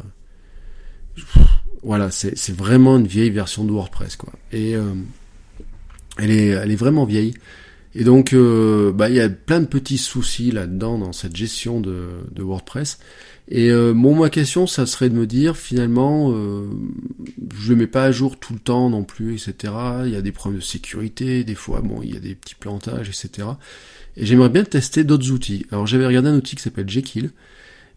voilà, 1.83 2.11
c'est 2.11 2.53
vraiment 2.53 2.99
une 2.99 3.07
vieille 3.07 3.31
version 3.31 3.65
de 3.65 3.71
WordPress, 3.71 4.17
quoi. 4.17 4.33
Et 4.53 4.73
elle, 6.19 6.31
est, 6.31 6.49
elle 6.49 6.71
est 6.71 6.77
vraiment 6.77 7.05
vieille. 7.05 7.35
Et 7.95 8.05
donc, 8.05 8.35
bah, 8.35 9.09
il 9.09 9.15
y 9.15 9.21
a 9.21 9.29
plein 9.29 9.61
de 9.61 9.67
petits 9.67 9.99
soucis 9.99 10.51
là-dedans, 10.51 10.99
dans 10.99 11.13
cette 11.13 11.37
gestion 11.37 11.81
de 11.81 12.43
WordPress. 12.43 12.99
Et 13.51 13.71
euh, 13.71 13.95
ma 13.95 14.29
question, 14.29 14.67
ça 14.67 14.85
serait 14.85 15.09
de 15.09 15.15
me 15.15 15.27
dire, 15.27 15.57
finalement, 15.57 16.33
euh, 16.33 16.69
je 17.59 17.71
le 17.71 17.77
mets 17.77 17.87
pas 17.87 18.05
à 18.05 18.13
jour 18.13 18.39
tout 18.39 18.53
le 18.53 18.59
temps 18.59 18.91
non 18.91 19.05
plus, 19.05 19.35
etc. 19.35 19.73
Il 20.05 20.13
y 20.13 20.17
a 20.17 20.23
des 20.23 20.33
problèmes 20.33 20.61
de 20.61 20.65
sécurité, 20.65 21.45
des 21.45 21.55
fois, 21.55 21.81
bon, 21.81 22.03
il 22.03 22.13
y 22.13 22.17
a 22.17 22.21
des 22.21 22.35
petits 22.35 22.55
plantages, 22.55 23.09
etc. 23.09 23.49
Et 24.17 24.27
j'aimerais 24.27 24.51
bien 24.51 24.65
tester 24.65 25.03
d'autres 25.03 25.31
outils. 25.31 25.65
Alors, 25.71 25.87
j'avais 25.87 26.07
regardé 26.07 26.29
un 26.29 26.37
outil 26.37 26.57
qui 26.57 26.63
s'appelle 26.63 26.89
Jekyll. 26.89 27.31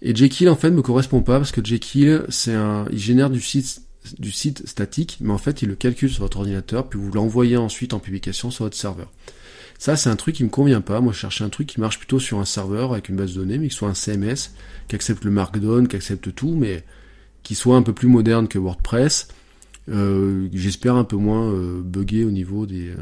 Et 0.01 0.15
Jekyll, 0.15 0.47
en 0.49 0.55
fait, 0.55 0.71
me 0.71 0.81
correspond 0.81 1.21
pas 1.21 1.37
parce 1.37 1.51
que 1.51 1.63
Jekyll, 1.63 2.23
c'est 2.29 2.53
un, 2.53 2.85
il 2.91 2.99
génère 2.99 3.29
du 3.29 3.41
site, 3.41 3.81
du 4.19 4.31
site 4.31 4.65
statique, 4.65 5.17
mais 5.19 5.33
en 5.33 5.37
fait, 5.37 5.61
il 5.61 5.67
le 5.67 5.75
calcule 5.75 6.09
sur 6.09 6.21
votre 6.21 6.37
ordinateur, 6.37 6.87
puis 6.87 6.97
vous 6.97 7.11
l'envoyez 7.11 7.57
ensuite 7.57 7.93
en 7.93 7.99
publication 7.99 8.51
sur 8.51 8.63
votre 8.65 8.77
serveur. 8.77 9.11
Ça, 9.81 9.95
c'est 9.95 10.11
un 10.11 10.15
truc 10.15 10.35
qui 10.35 10.43
me 10.43 10.49
convient 10.49 10.79
pas. 10.79 11.01
Moi, 11.01 11.11
je 11.11 11.17
cherchais 11.17 11.43
un 11.43 11.49
truc 11.49 11.65
qui 11.65 11.79
marche 11.79 11.97
plutôt 11.97 12.19
sur 12.19 12.37
un 12.37 12.45
serveur 12.45 12.91
avec 12.91 13.09
une 13.09 13.15
base 13.15 13.33
de 13.33 13.39
données, 13.39 13.57
mais 13.57 13.67
qui 13.67 13.73
soit 13.73 13.89
un 13.89 13.95
CMS, 13.95 14.51
qui 14.87 14.93
accepte 14.93 15.25
le 15.25 15.31
Markdown, 15.31 15.87
qui 15.87 15.95
accepte 15.95 16.35
tout, 16.35 16.53
mais 16.53 16.83
qui 17.41 17.55
soit 17.55 17.77
un 17.77 17.81
peu 17.81 17.91
plus 17.91 18.07
moderne 18.07 18.47
que 18.47 18.59
WordPress. 18.59 19.29
Euh, 19.89 20.47
J'espère 20.53 20.93
un 20.93 21.03
peu 21.03 21.15
moins 21.15 21.51
euh, 21.51 21.81
bugger 21.83 22.25
au 22.25 22.29
niveau 22.29 22.67
des. 22.67 22.89
Euh, 22.89 22.95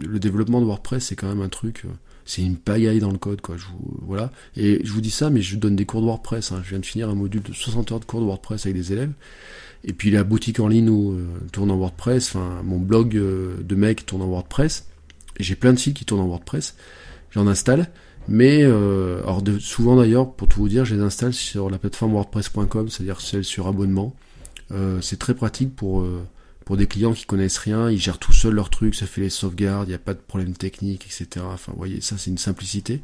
le 0.00 0.18
développement 0.18 0.62
de 0.62 0.64
WordPress, 0.64 1.04
c'est 1.04 1.16
quand 1.16 1.28
même 1.28 1.42
un 1.42 1.50
truc. 1.50 1.84
C'est 2.24 2.40
une 2.40 2.56
pagaille 2.56 3.00
dans 3.00 3.12
le 3.12 3.18
code, 3.18 3.42
quoi. 3.42 3.56
Voilà. 4.00 4.32
Et 4.56 4.80
je 4.82 4.92
vous 4.92 5.02
dis 5.02 5.10
ça, 5.10 5.28
mais 5.28 5.42
je 5.42 5.56
donne 5.56 5.76
des 5.76 5.84
cours 5.84 6.00
de 6.00 6.06
WordPress. 6.06 6.52
Hein. 6.52 6.62
Je 6.64 6.70
viens 6.70 6.78
de 6.78 6.86
finir 6.86 7.10
un 7.10 7.14
module 7.14 7.42
de 7.42 7.52
60 7.52 7.92
heures 7.92 8.00
de 8.00 8.06
cours 8.06 8.20
de 8.20 8.24
WordPress 8.24 8.64
avec 8.64 8.74
des 8.74 8.94
élèves. 8.94 9.12
Et 9.84 9.92
puis 9.92 10.10
la 10.10 10.24
boutique 10.24 10.60
en 10.60 10.68
ligne 10.68 10.88
où, 10.88 11.14
tourne 11.52 11.70
en 11.70 11.76
WordPress. 11.76 12.34
Enfin, 12.34 12.62
mon 12.64 12.78
blog 12.78 13.10
de 13.10 13.74
mec 13.74 14.06
tourne 14.06 14.22
en 14.22 14.28
WordPress 14.28 14.86
j'ai 15.38 15.54
plein 15.54 15.72
de 15.72 15.78
sites 15.78 15.96
qui 15.96 16.04
tournent 16.04 16.20
en 16.20 16.26
WordPress, 16.26 16.76
j'en 17.30 17.46
installe, 17.46 17.90
mais 18.28 18.62
euh, 18.62 19.22
souvent 19.58 19.96
d'ailleurs, 19.96 20.32
pour 20.32 20.48
tout 20.48 20.60
vous 20.60 20.68
dire, 20.68 20.84
je 20.84 20.94
les 20.94 21.02
installe 21.02 21.32
sur 21.32 21.70
la 21.70 21.78
plateforme 21.78 22.12
WordPress.com, 22.12 22.88
c'est-à-dire 22.88 23.20
celle 23.20 23.44
sur 23.44 23.66
abonnement. 23.66 24.14
Euh, 24.72 25.00
c'est 25.00 25.18
très 25.18 25.34
pratique 25.34 25.74
pour 25.74 26.00
euh, 26.00 26.22
pour 26.70 26.76
des 26.76 26.86
clients 26.86 27.12
qui 27.12 27.24
connaissent 27.24 27.58
rien, 27.58 27.90
ils 27.90 27.98
gèrent 27.98 28.18
tout 28.18 28.32
seuls 28.32 28.54
leurs 28.54 28.70
trucs, 28.70 28.94
ça 28.94 29.06
fait 29.06 29.22
les 29.22 29.30
sauvegardes, 29.30 29.88
il 29.88 29.90
n'y 29.90 29.96
a 29.96 29.98
pas 29.98 30.14
de 30.14 30.20
problème 30.20 30.52
technique, 30.52 31.04
etc. 31.04 31.44
Enfin, 31.52 31.72
vous 31.72 31.78
voyez, 31.78 32.00
ça 32.00 32.16
c'est 32.16 32.30
une 32.30 32.38
simplicité. 32.38 33.00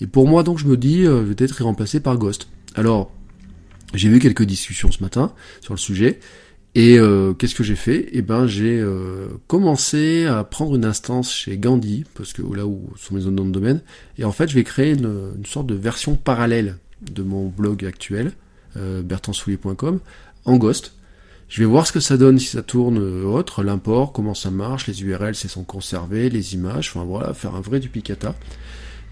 Et 0.00 0.08
pour 0.08 0.26
moi, 0.26 0.42
donc, 0.42 0.58
je 0.58 0.66
me 0.66 0.76
dis, 0.76 1.06
euh, 1.06 1.22
peut-être 1.22 1.60
y 1.60 1.62
remplacer 1.62 2.00
par 2.00 2.18
Ghost. 2.18 2.48
Alors, 2.74 3.12
j'ai 3.94 4.08
vu 4.08 4.18
quelques 4.18 4.42
discussions 4.42 4.90
ce 4.90 5.04
matin 5.04 5.32
sur 5.60 5.72
le 5.72 5.78
sujet. 5.78 6.18
Et 6.76 6.98
euh, 6.98 7.32
qu'est-ce 7.32 7.54
que 7.54 7.64
j'ai 7.64 7.74
fait? 7.74 8.06
Eh 8.12 8.20
ben, 8.20 8.46
j'ai 8.46 8.78
euh, 8.78 9.28
commencé 9.46 10.26
à 10.26 10.44
prendre 10.44 10.76
une 10.76 10.84
instance 10.84 11.32
chez 11.32 11.56
Gandhi, 11.56 12.04
parce 12.14 12.34
que 12.34 12.42
là 12.54 12.66
où 12.66 12.90
sont 12.98 13.14
mes 13.14 13.22
zones 13.22 13.34
de 13.34 13.50
domaine, 13.50 13.80
et 14.18 14.24
en 14.24 14.30
fait, 14.30 14.46
je 14.46 14.54
vais 14.54 14.62
créer 14.62 14.92
une, 14.92 15.42
sorte 15.46 15.66
de 15.66 15.74
version 15.74 16.16
parallèle 16.16 16.76
de 17.00 17.22
mon 17.22 17.48
blog 17.48 17.86
actuel, 17.86 18.32
euh, 18.76 19.00
bertandsoulier.com, 19.00 20.00
en 20.44 20.56
Ghost. 20.58 20.92
Je 21.48 21.60
vais 21.60 21.64
voir 21.64 21.86
ce 21.86 21.92
que 21.92 22.00
ça 22.00 22.18
donne 22.18 22.38
si 22.38 22.48
ça 22.48 22.62
tourne 22.62 22.98
autre, 23.24 23.62
l'import, 23.62 24.12
comment 24.12 24.34
ça 24.34 24.50
marche, 24.50 24.86
les 24.86 25.02
URL 25.02 25.34
si 25.34 25.48
sont 25.48 25.64
conservées, 25.64 26.28
les 26.28 26.52
images, 26.52 26.92
enfin 26.94 27.06
voilà, 27.06 27.32
faire 27.32 27.54
un 27.54 27.62
vrai 27.62 27.80
duplicata. 27.80 28.34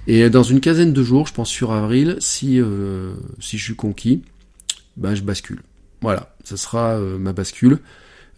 Et 0.06 0.28
dans 0.28 0.42
une 0.42 0.60
quinzaine 0.60 0.92
de 0.92 1.02
jours, 1.02 1.28
je 1.28 1.32
pense 1.32 1.48
sur 1.48 1.72
avril, 1.72 2.16
si 2.20 2.60
si 3.40 3.56
je 3.56 3.64
suis 3.64 3.76
conquis, 3.76 4.22
ben 4.98 5.14
je 5.14 5.22
bascule. 5.22 5.62
Voilà, 6.04 6.36
ça 6.44 6.58
sera 6.58 6.98
euh, 6.98 7.16
ma 7.16 7.32
bascule. 7.32 7.78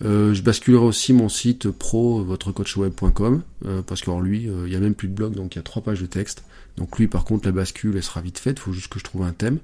Euh, 0.04 0.32
je 0.34 0.42
basculerai 0.42 0.84
aussi 0.84 1.12
mon 1.12 1.28
site 1.28 1.68
pro, 1.68 2.22
votrecoachweb.com, 2.22 3.42
euh, 3.64 3.82
parce 3.82 4.02
que 4.02 4.10
lui, 4.20 4.48
il 4.66 4.72
y 4.72 4.76
a 4.76 4.78
même 4.78 4.94
plus 4.94 5.08
de 5.08 5.12
blog, 5.12 5.34
donc 5.34 5.56
il 5.56 5.58
y 5.58 5.60
a 5.60 5.64
trois 5.64 5.82
pages 5.82 6.00
de 6.00 6.06
texte. 6.06 6.44
Donc 6.76 6.96
lui, 6.96 7.08
par 7.08 7.24
contre, 7.24 7.44
la 7.44 7.50
bascule, 7.50 7.96
elle 7.96 8.04
sera 8.04 8.20
vite 8.20 8.38
faite, 8.38 8.58
il 8.58 8.62
faut 8.62 8.72
juste 8.72 8.86
que 8.86 9.00
je 9.00 9.04
trouve 9.04 9.24
un 9.24 9.32
thème. 9.32 9.58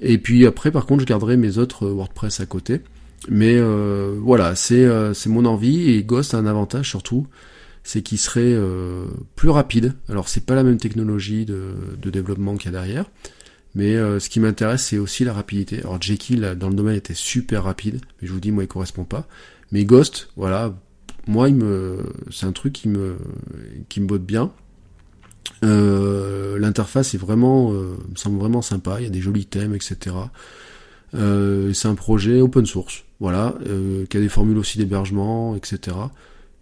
Et 0.00 0.18
puis 0.18 0.46
après, 0.46 0.72
par 0.72 0.84
contre, 0.84 1.02
je 1.02 1.06
garderai 1.06 1.36
mes 1.36 1.58
autres 1.58 1.86
WordPress 1.86 2.40
à 2.40 2.46
côté. 2.46 2.80
Mais 3.28 3.60
voilà, 3.60 4.56
c'est 4.56 4.88
mon 5.26 5.44
envie, 5.44 5.92
et 5.92 6.02
Ghost 6.02 6.34
a 6.34 6.38
un 6.38 6.46
avantage 6.46 6.88
surtout, 6.88 7.28
c'est 7.84 8.02
qu'il 8.02 8.18
serait 8.18 8.56
plus 9.36 9.50
rapide. 9.50 9.94
Alors 10.08 10.28
c'est 10.28 10.44
pas 10.44 10.56
la 10.56 10.64
même 10.64 10.78
technologie 10.78 11.44
de 11.44 12.10
développement 12.10 12.56
qu'il 12.56 12.72
y 12.72 12.74
a 12.74 12.80
derrière, 12.80 13.04
mais 13.78 13.94
euh, 13.94 14.18
ce 14.18 14.28
qui 14.28 14.40
m'intéresse, 14.40 14.86
c'est 14.86 14.98
aussi 14.98 15.22
la 15.22 15.32
rapidité. 15.32 15.78
Alors 15.78 16.02
Jekyll, 16.02 16.56
dans 16.58 16.68
le 16.68 16.74
domaine, 16.74 16.96
était 16.96 17.14
super 17.14 17.62
rapide, 17.62 18.00
mais 18.20 18.26
je 18.26 18.32
vous 18.32 18.40
dis, 18.40 18.50
moi, 18.50 18.64
il 18.64 18.66
correspond 18.66 19.04
pas. 19.04 19.28
Mais 19.70 19.84
Ghost, 19.84 20.30
voilà, 20.34 20.74
moi, 21.28 21.48
il 21.48 21.54
me, 21.54 22.02
c'est 22.28 22.46
un 22.46 22.50
truc 22.50 22.72
qui 22.72 22.88
me, 22.88 23.16
qui 23.88 24.00
me 24.00 24.08
botte 24.08 24.24
bien. 24.24 24.50
Euh, 25.62 26.58
l'interface 26.58 27.14
est 27.14 27.18
vraiment, 27.18 27.72
euh, 27.72 27.96
me 28.10 28.16
semble 28.16 28.40
vraiment 28.40 28.62
sympa. 28.62 28.96
Il 28.98 29.04
y 29.04 29.06
a 29.06 29.10
des 29.10 29.20
jolis 29.20 29.46
thèmes, 29.46 29.76
etc. 29.76 30.16
c'est 31.12 31.86
un 31.86 31.94
projet 31.94 32.40
open 32.40 32.66
source, 32.66 33.04
voilà, 33.20 33.54
qui 34.10 34.16
a 34.16 34.20
des 34.20 34.28
formules 34.28 34.58
aussi 34.58 34.78
d'hébergement, 34.78 35.54
etc 35.54 35.94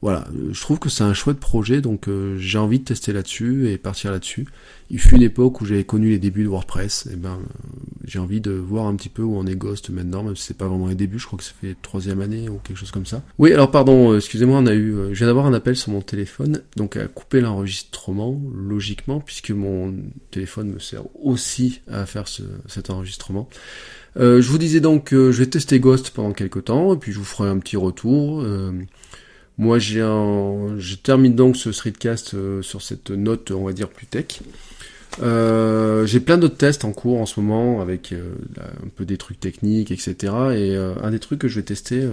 voilà, 0.03 0.27
je 0.53 0.61
trouve 0.61 0.79
que 0.79 0.91
c'est 0.91 1.05
un 1.05 1.15
chouette 1.15 1.39
projet, 1.41 1.81
donc 1.81 2.09
euh, 2.09 2.37
j'ai 2.39 2.59
envie 2.59 2.79
de 2.79 2.85
tester 2.85 3.15
là-dessus 3.15 3.71
et 3.71 3.79
partir 3.79 4.13
là-dessus. 4.13 4.47
Il 4.91 5.01
fut 5.01 5.17
une 5.17 5.23
époque 5.23 5.63
où 5.63 5.65
j'avais 5.65 5.85
connu 5.85 6.11
les 6.11 6.19
débuts 6.19 6.45
de 6.45 6.49
WordPress, 6.49 7.09
et 7.11 7.17
ben 7.17 7.31
euh, 7.31 7.69
j'ai 8.05 8.19
envie 8.19 8.43
de 8.43 8.53
voir 8.53 8.87
un 8.87 8.95
petit 8.95 9.09
peu 9.09 9.23
où 9.23 9.37
on 9.37 9.47
est 9.47 9.57
Ghost 9.57 9.89
maintenant, 9.89 10.23
même 10.23 10.37
si 10.37 10.43
c'est 10.45 10.57
pas 10.57 10.69
vraiment 10.69 10.89
les 10.89 10.95
débuts, 10.95 11.19
je 11.19 11.27
crois 11.27 11.39
que 11.39 11.45
ça 11.45 11.53
fait 11.59 11.75
troisième 11.81 12.21
année 12.21 12.51
ou 12.51 12.61
quelque 12.63 12.77
chose 12.77 12.91
comme 12.91 13.07
ça. 13.07 13.23
Oui, 13.39 13.55
alors 13.55 13.71
pardon, 13.71 14.13
euh, 14.13 14.19
excusez-moi, 14.19 14.59
on 14.59 14.67
a 14.67 14.75
eu, 14.75 14.95
je 15.13 15.15
viens 15.15 15.29
d'avoir 15.29 15.47
un 15.47 15.55
appel 15.55 15.77
sur 15.77 15.93
mon 15.93 16.03
téléphone, 16.03 16.61
donc 16.77 16.97
à 16.99 17.07
couper 17.07 17.41
l'enregistrement 17.41 18.39
logiquement, 18.55 19.21
puisque 19.21 19.51
mon 19.51 19.95
téléphone 20.31 20.73
me 20.75 20.79
sert 20.79 21.05
aussi 21.21 21.81
à 21.91 22.05
faire 22.05 22.27
cet 22.29 22.91
enregistrement. 22.91 23.49
je 24.15 24.47
vous 24.47 24.59
disais 24.59 24.81
donc 24.81 25.05
que 25.05 25.33
je 25.33 25.39
vais 25.39 25.47
tester 25.47 25.81
Ghost 25.81 26.11
pendant 26.11 26.33
quelques 26.33 26.65
temps, 26.65 26.93
et 26.93 26.99
puis 26.99 27.13
je 27.13 27.19
vous 27.19 27.25
ferai 27.25 27.49
un 27.49 27.59
petit 27.59 27.79
retour. 27.79 28.45
Moi, 29.59 29.79
j'ai 29.79 30.03
un... 30.03 30.77
je 30.79 30.97
termine 30.97 31.35
donc 31.35 31.57
ce 31.57 31.73
streetcast 31.73 32.35
euh, 32.35 32.61
sur 32.63 32.83
cette 32.83 33.11
note, 33.11 33.51
on 33.51 33.65
va 33.65 33.73
dire, 33.73 33.89
plus 33.89 34.07
tech. 34.07 34.41
Euh, 35.23 36.05
j'ai 36.05 36.21
plein 36.21 36.37
d'autres 36.37 36.59
tests 36.59 36.85
en 36.85 36.93
cours 36.93 37.21
en 37.21 37.27
ce 37.27 37.41
moment 37.41 37.81
avec 37.81 38.13
euh, 38.13 38.35
un 38.59 38.89
peu 38.95 39.07
des 39.07 39.17
trucs 39.17 39.41
techniques, 39.41 39.91
etc. 39.91 40.33
Et 40.55 40.77
un 40.77 41.11
des 41.11 41.19
trucs 41.19 41.39
que 41.39 41.49
je 41.49 41.57
vais 41.57 41.65
tester, 41.65 42.07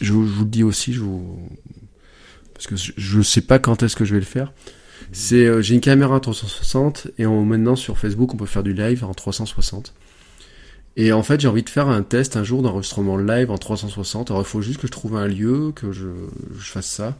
je, 0.00 0.12
vous 0.12 0.44
le 0.44 0.50
dis 0.50 0.62
aussi, 0.62 0.92
je 0.92 1.00
vous... 1.00 1.38
parce 2.54 2.68
que 2.68 2.76
je 2.76 3.18
ne 3.18 3.22
sais 3.22 3.40
pas 3.40 3.58
quand 3.58 3.82
est-ce 3.82 3.96
que 3.96 4.04
je 4.04 4.14
vais 4.14 4.20
le 4.20 4.26
faire. 4.26 4.52
C'est 5.12 5.62
j'ai 5.62 5.74
une 5.74 5.80
caméra 5.80 6.20
360 6.20 7.08
et 7.18 7.26
maintenant 7.26 7.74
sur 7.74 7.98
Facebook 7.98 8.32
on 8.32 8.36
peut 8.36 8.46
faire 8.46 8.62
du 8.62 8.74
live 8.74 9.02
en 9.04 9.12
360. 9.12 9.92
Et 11.00 11.14
en 11.14 11.22
fait, 11.22 11.40
j'ai 11.40 11.48
envie 11.48 11.62
de 11.62 11.70
faire 11.70 11.88
un 11.88 12.02
test 12.02 12.36
un 12.36 12.44
jour 12.44 12.60
d'enregistrement 12.60 13.16
live 13.16 13.50
en 13.50 13.56
360. 13.56 14.30
Alors, 14.30 14.42
il 14.42 14.46
faut 14.46 14.60
juste 14.60 14.78
que 14.78 14.86
je 14.86 14.92
trouve 14.92 15.16
un 15.16 15.26
lieu, 15.26 15.72
que 15.74 15.92
je, 15.92 16.08
fasse 16.58 16.88
ça. 16.88 17.16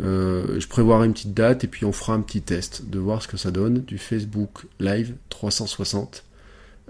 Euh, 0.00 0.60
je 0.60 0.68
prévoirai 0.68 1.06
une 1.06 1.14
petite 1.14 1.34
date 1.34 1.64
et 1.64 1.66
puis 1.66 1.84
on 1.84 1.90
fera 1.90 2.12
un 2.12 2.20
petit 2.20 2.42
test 2.42 2.88
de 2.88 3.00
voir 3.00 3.20
ce 3.20 3.26
que 3.26 3.36
ça 3.36 3.50
donne 3.50 3.80
du 3.80 3.98
Facebook 3.98 4.66
Live 4.78 5.16
360. 5.30 6.22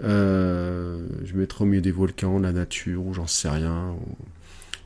Euh, 0.05 1.01
je 1.25 1.35
mettrai 1.35 1.65
au 1.65 1.67
milieu 1.67 1.81
des 1.81 1.93
volcans, 1.93 2.39
la 2.39 2.53
nature, 2.53 3.07
ou 3.07 3.15
j'en 3.15 3.27
sais 3.27 3.49
rien. 3.49 3.95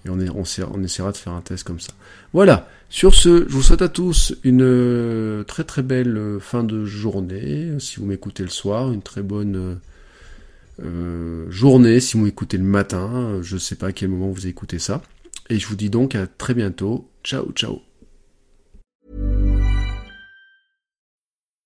Et 0.06 0.10
on, 0.10 0.20
essaiera 0.20 1.10
de 1.10 1.16
faire 1.16 1.32
un 1.32 1.40
test 1.40 1.64
comme 1.64 1.80
ça. 1.80 1.92
Voilà. 2.32 2.68
Sur 2.88 3.16
ce, 3.16 3.48
je 3.48 3.52
vous 3.52 3.62
souhaite 3.62 3.82
à 3.82 3.88
tous 3.88 4.36
une 4.44 4.62
euh, 4.62 5.42
très 5.42 5.64
très 5.64 5.82
belle 5.82 6.38
fin 6.38 6.62
de 6.62 6.84
journée. 6.84 7.80
Si 7.80 7.96
vous 7.96 8.06
m'écoutez 8.06 8.44
le 8.44 8.48
soir, 8.48 8.92
une 8.92 9.02
très 9.02 9.22
bonne 9.22 9.80
euh, 10.80 11.50
journée. 11.50 12.00
Si 12.00 12.16
vous 12.16 12.24
m'écoutez 12.24 12.56
le 12.56 12.64
matin, 12.64 13.40
je 13.42 13.54
ne 13.54 13.60
sais 13.60 13.76
pas 13.76 13.88
à 13.88 13.92
quel 13.92 14.08
moment 14.08 14.30
vous 14.30 14.46
écoutez 14.46 14.78
ça. 14.78 15.02
Et 15.50 15.58
je 15.58 15.66
vous 15.66 15.76
dis 15.76 15.90
donc 15.90 16.14
à 16.14 16.26
très 16.26 16.54
bientôt. 16.54 17.08
Ciao, 17.24 17.52
ciao. 17.52 17.91